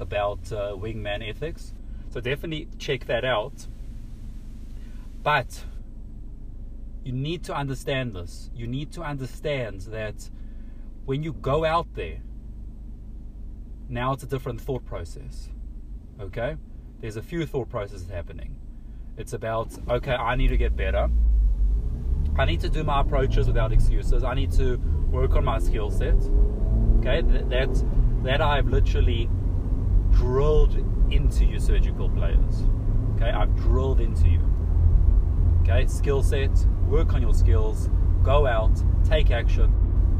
about 0.00 0.50
uh, 0.50 0.74
wingman 0.74 1.26
ethics, 1.26 1.74
so 2.10 2.20
definitely 2.20 2.66
check 2.78 3.06
that 3.06 3.24
out. 3.24 3.68
But 5.22 5.62
you 7.04 7.12
need 7.12 7.44
to 7.44 7.54
understand 7.54 8.16
this. 8.16 8.50
You 8.52 8.66
need 8.66 8.90
to 8.94 9.02
understand 9.02 9.82
that 9.82 10.28
when 11.04 11.22
you 11.22 11.34
go 11.34 11.64
out 11.64 11.94
there, 11.94 12.18
now 13.88 14.12
it's 14.12 14.22
a 14.22 14.26
different 14.26 14.60
thought 14.60 14.84
process. 14.84 15.48
Okay? 16.20 16.56
There's 17.00 17.16
a 17.16 17.22
few 17.22 17.44
thought 17.46 17.68
processes 17.68 18.08
happening. 18.08 18.56
It's 19.16 19.32
about, 19.32 19.68
okay, 19.88 20.14
I 20.14 20.36
need 20.36 20.48
to 20.48 20.56
get 20.56 20.76
better. 20.76 21.08
I 22.36 22.44
need 22.44 22.60
to 22.60 22.68
do 22.68 22.82
my 22.82 23.00
approaches 23.00 23.46
without 23.46 23.72
excuses. 23.72 24.24
I 24.24 24.34
need 24.34 24.50
to 24.52 24.76
work 25.10 25.36
on 25.36 25.44
my 25.44 25.58
skill 25.58 25.90
set. 25.90 26.16
Okay? 26.98 27.20
That, 27.22 27.84
that 28.24 28.40
I've 28.40 28.66
literally 28.68 29.28
drilled 30.12 30.76
into 31.10 31.44
you 31.44 31.60
surgical 31.60 32.08
players. 32.08 32.64
Okay? 33.16 33.30
I've 33.30 33.54
drilled 33.56 34.00
into 34.00 34.28
you. 34.28 34.40
Okay? 35.62 35.86
Skill 35.86 36.22
set, 36.22 36.50
work 36.88 37.14
on 37.14 37.22
your 37.22 37.34
skills, 37.34 37.88
go 38.22 38.46
out, 38.46 38.82
take 39.04 39.30
action. 39.30 39.72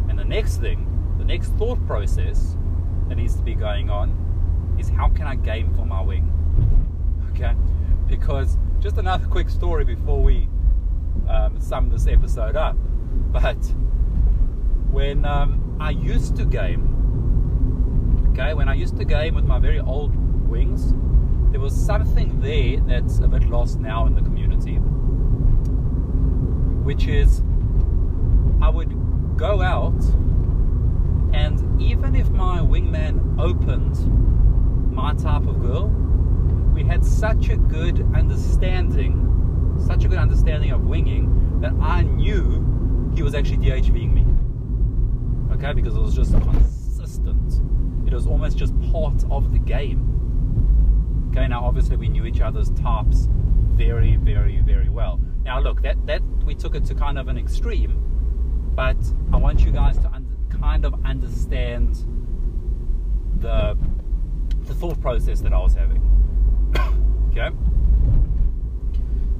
And 0.09 0.18
the 0.18 0.25
next 0.25 0.59
thing, 0.59 0.87
the 1.18 1.25
next 1.25 1.49
thought 1.54 1.85
process 1.87 2.56
that 3.09 3.17
needs 3.17 3.37
to 3.37 3.43
be 3.43 3.55
going 3.55 3.91
on 3.91 4.77
is 4.79 4.89
how 4.89 5.09
can 5.09 5.27
I 5.27 5.35
game 5.35 5.75
for 5.75 5.85
my 5.85 6.01
wing? 6.01 6.31
Okay? 7.31 7.55
Because 8.07 8.59
just 8.81 8.99
another 8.99 9.27
quick 9.27 9.49
story 9.49 9.85
before 9.85 10.23
we 10.23 10.49
um, 11.29 11.61
sum 11.61 11.91
this 11.91 12.07
episode 12.07 12.57
up. 12.57 12.77
But 13.33 13.63
when 14.91 15.25
um, 15.25 15.77
I 15.81 15.91
used 15.91 16.37
to 16.37 16.45
game, 16.45 16.91
okay, 18.33 18.55
when 18.55 18.69
I 18.69 18.75
used 18.75 18.97
to 18.99 19.05
game 19.05 19.35
with 19.35 19.45
my 19.45 19.59
very 19.59 19.81
old 19.81 20.15
wings, 20.49 20.95
there 21.51 21.61
was 21.61 21.75
something 21.75 22.41
there 22.41 22.81
that's 22.81 23.19
a 23.21 23.29
bit 23.29 23.49
lost 23.49 23.81
now 23.81 24.07
in 24.07 24.15
the 24.15 24.23
community 24.23 24.81
which 26.85 27.07
is 27.07 27.43
I 28.61 28.69
would 28.69 29.37
go 29.37 29.63
out 29.63 29.99
and 31.35 31.83
even 31.83 32.14
if 32.14 32.31
my 32.31 32.61
wingman 32.61 33.38
opened 33.38 34.95
my 34.95 35.12
type 35.14 35.47
of 35.47 35.61
girl, 35.61 35.88
we 36.73 36.85
had 36.85 37.05
such 37.05 37.49
a 37.49 37.57
good 37.57 38.00
understanding, 38.14 39.75
such 39.85 40.05
a 40.05 40.09
good 40.09 40.19
understanding 40.19 40.71
of 40.71 40.85
winging 40.85 41.61
that 41.61 41.73
I 41.81 42.03
knew 42.03 43.12
he 43.17 43.23
was 43.23 43.35
actually 43.35 43.59
DHVing 43.59 44.12
me. 44.12 44.25
Okay, 45.55 45.73
because 45.73 45.97
it 45.97 46.00
was 46.00 46.14
just 46.14 46.33
consistent. 46.33 47.61
It 48.07 48.12
was 48.12 48.26
almost 48.26 48.57
just 48.57 48.79
part 48.93 49.25
of 49.31 49.53
the 49.53 49.59
game. 49.59 51.31
Okay, 51.31 51.49
now 51.49 51.64
obviously 51.64 51.97
we 51.97 52.09
knew 52.09 52.26
each 52.26 52.41
other's 52.41 52.71
types 52.71 53.29
very, 53.75 54.14
very, 54.17 54.61
very 54.61 54.88
well. 54.88 55.21
Now, 55.45 55.59
look, 55.59 55.83
that, 55.83 56.07
that 56.07 56.23
we 56.45 56.55
took 56.55 56.76
it 56.76 56.85
to 56.87 56.95
kind 56.95 57.19
of 57.19 57.26
an 57.26 57.37
extreme, 57.37 58.00
but 58.76 58.97
I 59.33 59.37
want 59.37 59.64
you 59.64 59.73
guys 59.73 59.99
to 59.99 60.13
kind 60.64 60.85
of 60.87 60.94
understand 61.04 61.94
the, 63.40 63.76
the 64.62 64.75
thought 64.75 64.99
process 65.00 65.40
that 65.40 65.52
I 65.52 65.59
was 65.59 65.75
having. 65.75 66.02
okay? 67.30 67.50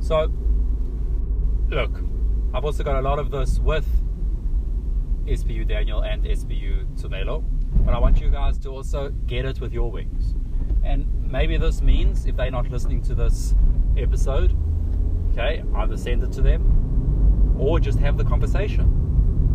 So, 0.01 0.31
look, 1.71 2.03
I've 2.53 2.65
also 2.65 2.85
got 2.85 2.97
a 2.97 3.01
lot 3.01 3.19
of 3.19 3.31
this 3.31 3.59
with 3.59 3.87
SPU 5.27 5.67
Daniel 5.67 6.03
and 6.03 6.25
SPU 6.25 6.85
Tumelo, 7.01 7.43
but 7.85 7.95
I 7.95 7.99
want 7.99 8.21
you 8.21 8.29
guys 8.29 8.59
to 8.59 8.69
also 8.69 9.09
get 9.27 9.47
it 9.47 9.61
with 9.61 9.73
your 9.73 9.91
wings. 9.91 10.35
And 10.83 11.07
maybe 11.33 11.57
this 11.57 11.81
means 11.81 12.27
if 12.27 12.37
they're 12.37 12.51
not 12.51 12.71
listening 12.71 13.01
to 13.03 13.15
this 13.15 13.55
episode, 13.97 14.55
Okay, 15.37 15.65
either 15.75 15.97
send 15.97 16.23
it 16.23 16.31
to 16.31 16.43
them 16.43 17.57
or 17.59 17.81
just 17.81 17.99
have 17.99 18.17
the 18.17 18.23
conversation. 18.23 19.04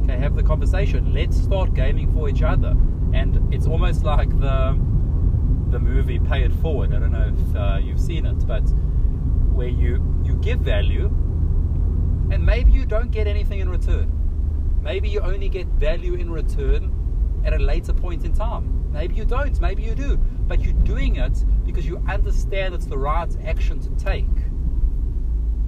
Okay, 0.03 0.17
have 0.17 0.35
the 0.35 0.43
conversation. 0.43 1.13
Let's 1.13 1.37
start 1.37 1.73
gaming 1.73 2.13
for 2.13 2.29
each 2.29 2.41
other. 2.41 2.75
And 3.13 3.53
it's 3.53 3.67
almost 3.67 4.03
like 4.03 4.29
the 4.39 4.77
the 5.71 5.79
movie 5.79 6.19
Pay 6.19 6.43
It 6.43 6.53
Forward. 6.53 6.93
I 6.93 6.99
don't 6.99 7.11
know 7.11 7.33
if 7.35 7.55
uh, 7.55 7.79
you've 7.81 7.99
seen 7.99 8.25
it, 8.25 8.47
but 8.47 8.63
where 9.53 9.67
you 9.67 10.03
you 10.23 10.35
give 10.35 10.59
value, 10.59 11.05
and 12.31 12.45
maybe 12.45 12.71
you 12.71 12.85
don't 12.85 13.11
get 13.11 13.27
anything 13.27 13.59
in 13.59 13.69
return. 13.69 14.11
Maybe 14.81 15.09
you 15.09 15.19
only 15.19 15.49
get 15.49 15.67
value 15.67 16.13
in 16.13 16.31
return 16.31 16.95
at 17.45 17.53
a 17.53 17.59
later 17.59 17.93
point 17.93 18.23
in 18.25 18.33
time. 18.33 18.91
Maybe 18.91 19.15
you 19.15 19.25
don't. 19.25 19.59
Maybe 19.59 19.83
you 19.83 19.95
do. 19.95 20.17
But 20.17 20.61
you're 20.61 20.73
doing 20.73 21.17
it 21.17 21.43
because 21.65 21.85
you 21.85 22.03
understand 22.07 22.73
it's 22.73 22.85
the 22.85 22.97
right 22.97 23.29
action 23.45 23.79
to 23.81 23.89
take. 24.03 24.25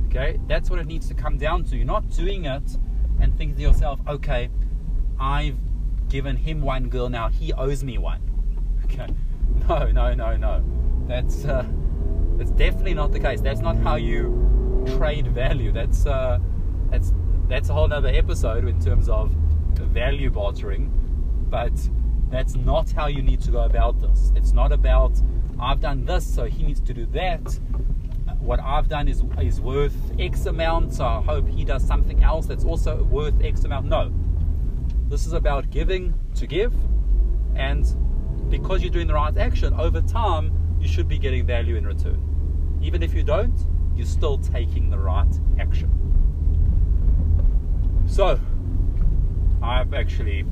Okay, 0.08 0.40
that's 0.48 0.70
what 0.70 0.80
it 0.80 0.88
needs 0.88 1.08
to 1.08 1.14
come 1.14 1.38
down 1.38 1.64
to. 1.66 1.78
You're 1.78 1.86
not 1.86 2.10
doing 2.10 2.46
it 2.46 2.78
and 3.22 3.38
thinking 3.38 3.56
to 3.56 3.62
yourself, 3.62 4.00
okay, 4.08 4.50
I've 5.20 5.58
given 6.10 6.36
him 6.36 6.62
one 6.62 6.90
girl, 6.90 7.10
now 7.10 7.30
he 7.30 7.54
owes 7.54 7.84
me 7.84 7.98
one. 7.98 8.22
Okay, 8.86 9.08
no, 9.70 9.90
no, 9.92 10.14
no, 10.14 10.36
no. 10.36 10.64
That's 11.08 11.46
uh, 11.46 11.66
that's 12.38 12.52
definitely 12.52 12.94
not 12.94 13.14
the 13.14 13.22
case. 13.22 13.40
That's 13.40 13.62
not 13.62 13.78
how 13.78 13.96
you 13.96 14.84
trade 14.98 15.28
value. 15.28 15.72
That's 15.72 16.06
uh, 16.06 16.40
that's 16.90 17.14
that's 17.48 17.70
a 17.70 17.74
whole 17.74 17.94
other 17.94 18.10
episode 18.10 18.68
in 18.68 18.82
terms 18.82 19.08
of 19.08 19.32
value 19.78 20.30
bartering, 20.30 20.92
but 21.50 21.72
that's 22.30 22.56
not 22.56 22.92
how 22.92 23.08
you 23.08 23.22
need 23.22 23.40
to 23.42 23.52
go 23.52 23.62
about 23.62 24.02
this. 24.02 24.34
It's 24.36 24.52
not 24.52 24.74
about 24.74 25.14
I've 25.60 25.80
done 25.80 26.04
this, 26.06 26.26
so 26.26 26.46
he 26.46 26.64
needs 26.64 26.82
to 26.82 26.94
do 26.94 27.06
that 27.08 27.60
what 28.42 28.60
I've 28.60 28.90
done 28.90 29.08
is 29.08 29.24
is 29.40 29.62
worth 29.62 29.96
X 30.20 30.46
amount, 30.48 30.94
so 30.94 31.06
I 31.06 31.22
hope 31.22 31.48
he 31.48 31.64
does 31.64 31.86
something 31.86 32.24
else 32.24 32.48
that's 32.48 32.66
also 32.66 33.04
worth 33.04 33.36
X 33.42 33.64
amount. 33.64 33.86
No. 33.86 34.12
This 35.08 35.26
is 35.26 35.34
about 35.34 35.70
giving 35.70 36.14
to 36.36 36.48
give, 36.48 36.74
and 37.56 37.86
because 38.50 38.82
you're 38.82 38.92
doing 38.92 39.08
the 39.08 39.14
right 39.14 39.38
action, 39.38 39.74
over 39.74 40.02
time 40.02 40.52
you 40.80 40.88
should 40.88 41.08
be 41.08 41.18
getting 41.18 41.46
value 41.46 41.76
in 41.76 41.86
return. 41.86 42.80
Even 42.82 43.04
if 43.04 43.14
you 43.14 43.24
don't, 43.24 43.68
you're 43.96 44.06
still 44.06 44.38
taking 44.38 44.90
the 44.90 44.98
right 44.98 45.32
action. 45.60 45.90
So, 48.08 48.40
I've 49.62 49.94
actually 49.94 50.46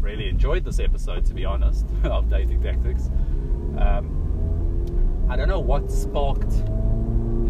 really 0.00 0.28
enjoyed 0.28 0.64
this 0.64 0.78
episode, 0.80 1.26
to 1.26 1.34
be 1.34 1.44
honest, 1.44 1.86
of 2.04 2.30
Dating 2.30 2.62
Tactics. 2.62 3.10
Um, 3.78 5.26
I 5.28 5.36
don't 5.36 5.48
know 5.48 5.60
what 5.60 5.90
sparked 5.90 6.64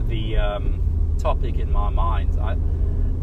the 0.09 0.37
um, 0.37 1.17
topic 1.19 1.59
in 1.59 1.71
my 1.71 1.91
mind. 1.91 2.39
I, 2.41 2.57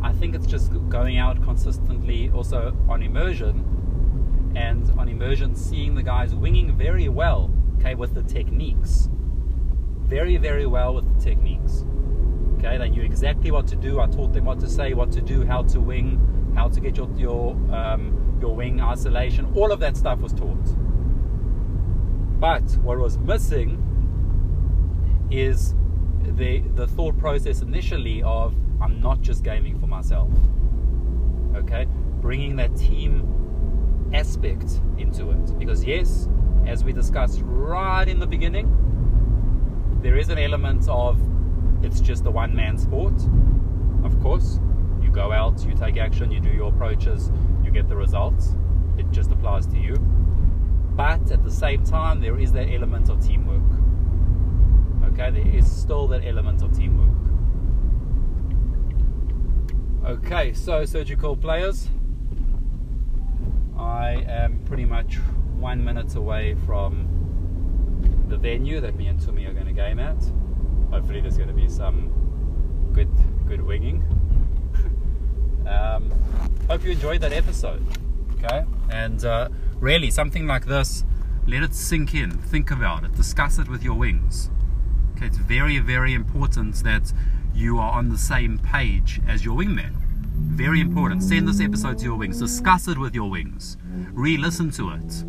I 0.02 0.14
think 0.14 0.36
it's 0.36 0.46
just 0.46 0.72
going 0.90 1.18
out 1.18 1.42
consistently, 1.44 2.30
also 2.34 2.76
on 2.88 3.02
immersion, 3.02 4.54
and 4.56 4.90
on 5.00 5.10
immersion, 5.10 5.56
seeing 5.56 5.96
the 5.96 6.04
guys 6.04 6.34
winging 6.36 6.78
very 6.78 7.10
well, 7.10 7.52
okay, 7.80 7.96
with 7.96 8.14
the 8.14 8.24
techniques. 8.24 9.10
Very, 10.02 10.38
very 10.38 10.68
well 10.68 10.94
with 10.94 11.14
the 11.14 11.20
techniques. 11.24 11.86
Okay, 12.58 12.78
they 12.78 12.90
knew 12.90 13.02
exactly 13.02 13.52
what 13.52 13.68
to 13.68 13.76
do. 13.76 14.00
I 14.00 14.08
taught 14.08 14.34
them 14.34 14.46
what 14.46 14.60
to 14.60 14.70
say, 14.70 14.94
what 14.94 15.12
to 15.14 15.22
do, 15.22 15.46
how 15.46 15.64
to 15.64 15.80
wing, 15.80 16.54
how 16.56 16.70
to 16.70 16.80
get 16.80 16.96
your 16.96 17.10
your 17.18 17.52
um, 17.74 18.38
your 18.40 18.56
wing 18.56 18.80
isolation. 18.80 19.52
All 19.56 19.72
of 19.72 19.80
that 19.80 19.98
stuff 19.98 20.20
was 20.20 20.34
taught. 20.34 20.66
But 22.40 22.78
what 22.78 22.98
was 23.00 23.18
missing 23.18 23.82
is 25.32 25.74
the 26.32 26.60
the 26.76 26.88
thought 26.88 27.18
process 27.18 27.62
initially 27.62 28.22
of 28.24 28.56
I'm 28.82 29.02
not 29.02 29.22
just 29.22 29.44
gaming 29.44 29.80
for 29.80 29.88
myself. 29.88 30.30
Okay, 31.56 31.88
bringing 32.22 32.56
that 32.58 32.76
team 32.76 34.12
aspect 34.14 34.82
into 34.98 35.32
it 35.32 35.58
because 35.58 35.84
yes, 35.84 36.28
as 36.66 36.84
we 36.84 36.94
discussed 36.94 37.42
right 37.44 38.08
in 38.08 38.20
the 38.20 38.28
beginning, 38.28 38.68
there 40.02 40.18
is 40.18 40.30
an 40.30 40.38
element 40.38 40.88
of 40.90 41.20
it's 41.84 42.00
just 42.00 42.26
a 42.26 42.32
one 42.32 42.56
man 42.56 42.78
sport. 42.78 43.14
Of 44.04 44.20
course, 44.22 44.60
you 45.02 45.10
go 45.10 45.32
out, 45.32 45.64
you 45.66 45.74
take 45.74 45.98
action, 45.98 46.32
you 46.32 46.40
do 46.40 46.50
your 46.50 46.74
approaches, 46.74 47.32
you 47.64 47.72
get 47.72 47.88
the 47.88 47.96
results. 47.96 48.56
It 48.98 49.10
just 49.12 49.32
applies 49.32 49.68
to 49.68 49.78
you. 49.78 49.96
But 50.96 51.32
at 51.32 51.44
the 51.44 51.52
same 51.52 51.84
time, 51.84 52.22
there 52.22 52.40
is 52.40 52.52
that 52.54 52.70
element 52.70 53.10
of 53.10 53.26
teamwork. 53.26 53.85
Still 55.76 56.08
that 56.08 56.26
element 56.26 56.62
of 56.62 56.76
teamwork. 56.76 57.12
Okay, 60.06 60.54
so 60.54 60.86
surgical 60.86 61.36
players, 61.36 61.90
I 63.78 64.24
am 64.28 64.60
pretty 64.66 64.86
much 64.86 65.16
one 65.60 65.84
minute 65.84 66.16
away 66.16 66.56
from 66.66 67.08
the 68.30 68.38
venue 68.38 68.80
that 68.80 68.96
me 68.96 69.08
and 69.08 69.20
Tumi 69.20 69.48
are 69.50 69.54
going 69.54 69.66
to 69.66 69.74
game 69.74 70.00
at. 70.00 70.18
Hopefully, 70.92 71.20
there's 71.22 71.38
going 71.38 71.50
to 71.50 71.54
be 71.54 71.68
some 71.68 72.90
good 72.94 73.10
good 73.46 73.62
winging. 73.62 74.02
um, 75.68 76.12
hope 76.70 76.84
you 76.86 76.92
enjoyed 76.92 77.20
that 77.22 77.34
episode. 77.34 77.86
Okay, 78.38 78.64
and 78.90 79.26
uh, 79.26 79.50
really 79.80 80.10
something 80.10 80.48
like 80.48 80.68
this, 80.68 81.04
let 81.46 81.64
it 81.64 81.76
sink 81.76 82.16
in. 82.16 82.32
Think 82.32 82.72
about 82.72 83.04
it. 83.04 83.14
Discuss 83.14 83.60
it 83.60 83.68
with 83.68 83.84
your 83.84 83.96
wings. 83.96 84.50
Okay, 85.16 85.28
it's 85.28 85.38
very 85.38 85.80
very 85.80 86.14
important 86.14 86.84
that 86.84 87.14
you 87.54 87.80
are 87.80 87.94
on 87.94 88.10
the 88.10 88.18
same 88.18 88.60
page 88.60 89.22
as 89.26 89.46
your 89.46 89.56
wingman. 89.56 89.94
Very 90.36 90.82
important. 90.82 91.24
Send 91.24 91.48
this 91.48 91.62
episode 91.62 92.00
to 92.00 92.04
your 92.04 92.18
wings. 92.18 92.40
Discuss 92.40 92.90
it 92.90 92.98
with 92.98 93.16
your 93.16 93.30
wings. 93.30 93.78
Re 94.12 94.36
listen 94.36 94.72
to 94.72 94.90
it. 94.90 95.24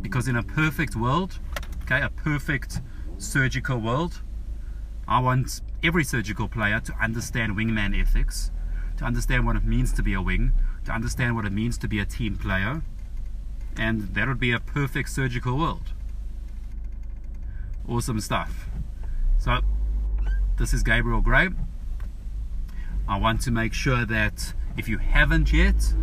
Because 0.00 0.26
in 0.26 0.36
a 0.36 0.42
perfect 0.42 0.96
world, 0.96 1.38
okay, 1.82 2.00
a 2.00 2.08
perfect 2.08 2.80
surgical 3.18 3.78
world, 3.78 4.22
I 5.06 5.20
want 5.20 5.60
every 5.82 6.04
surgical 6.04 6.48
player 6.48 6.80
to 6.80 6.94
understand 6.94 7.56
wingman 7.56 7.98
ethics, 7.98 8.50
to 8.96 9.04
understand 9.04 9.44
what 9.44 9.56
it 9.56 9.64
means 9.64 9.92
to 9.92 10.02
be 10.02 10.14
a 10.14 10.22
wing, 10.22 10.54
to 10.86 10.92
understand 10.92 11.36
what 11.36 11.44
it 11.44 11.52
means 11.52 11.76
to 11.78 11.88
be 11.88 11.98
a 11.98 12.06
team 12.06 12.36
player, 12.36 12.80
and 13.76 14.14
that 14.14 14.28
would 14.28 14.40
be 14.40 14.52
a 14.52 14.60
perfect 14.60 15.10
surgical 15.10 15.58
world. 15.58 15.92
Awesome 17.88 18.20
stuff. 18.20 18.68
So, 19.38 19.60
this 20.58 20.74
is 20.74 20.82
Gabriel 20.82 21.22
Gray. 21.22 21.48
I 23.08 23.18
want 23.18 23.40
to 23.42 23.50
make 23.50 23.72
sure 23.72 24.04
that 24.04 24.52
if 24.76 24.90
you 24.90 24.98
haven't 24.98 25.54
yet, 25.54 25.94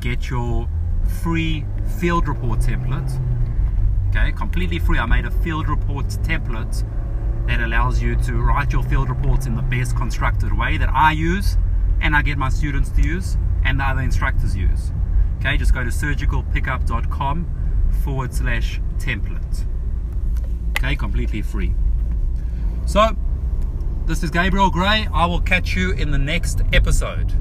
get 0.00 0.30
your 0.30 0.70
free 1.22 1.66
field 2.00 2.28
report 2.28 2.60
template. 2.60 3.20
Okay, 4.08 4.32
completely 4.32 4.78
free. 4.78 4.98
I 4.98 5.04
made 5.04 5.26
a 5.26 5.30
field 5.30 5.68
report 5.68 6.06
template 6.06 6.82
that 7.46 7.60
allows 7.60 8.00
you 8.00 8.16
to 8.22 8.40
write 8.40 8.72
your 8.72 8.82
field 8.82 9.10
reports 9.10 9.44
in 9.44 9.54
the 9.54 9.62
best 9.62 9.94
constructed 9.94 10.56
way 10.56 10.78
that 10.78 10.88
I 10.88 11.12
use 11.12 11.58
and 12.00 12.16
I 12.16 12.22
get 12.22 12.38
my 12.38 12.48
students 12.48 12.88
to 12.90 13.02
use 13.02 13.36
and 13.66 13.78
the 13.78 13.84
other 13.84 14.00
instructors 14.00 14.56
use. 14.56 14.92
Okay, 15.40 15.58
just 15.58 15.74
go 15.74 15.84
to 15.84 15.90
surgicalpickup.com 15.90 17.90
forward 18.02 18.32
slash 18.32 18.80
template. 18.96 19.66
Okay, 20.82 20.96
completely 20.96 21.42
free. 21.42 21.72
So, 22.86 23.16
this 24.06 24.24
is 24.24 24.30
Gabriel 24.30 24.68
Gray. 24.68 25.06
I 25.14 25.26
will 25.26 25.40
catch 25.40 25.76
you 25.76 25.92
in 25.92 26.10
the 26.10 26.18
next 26.18 26.60
episode. 26.72 27.32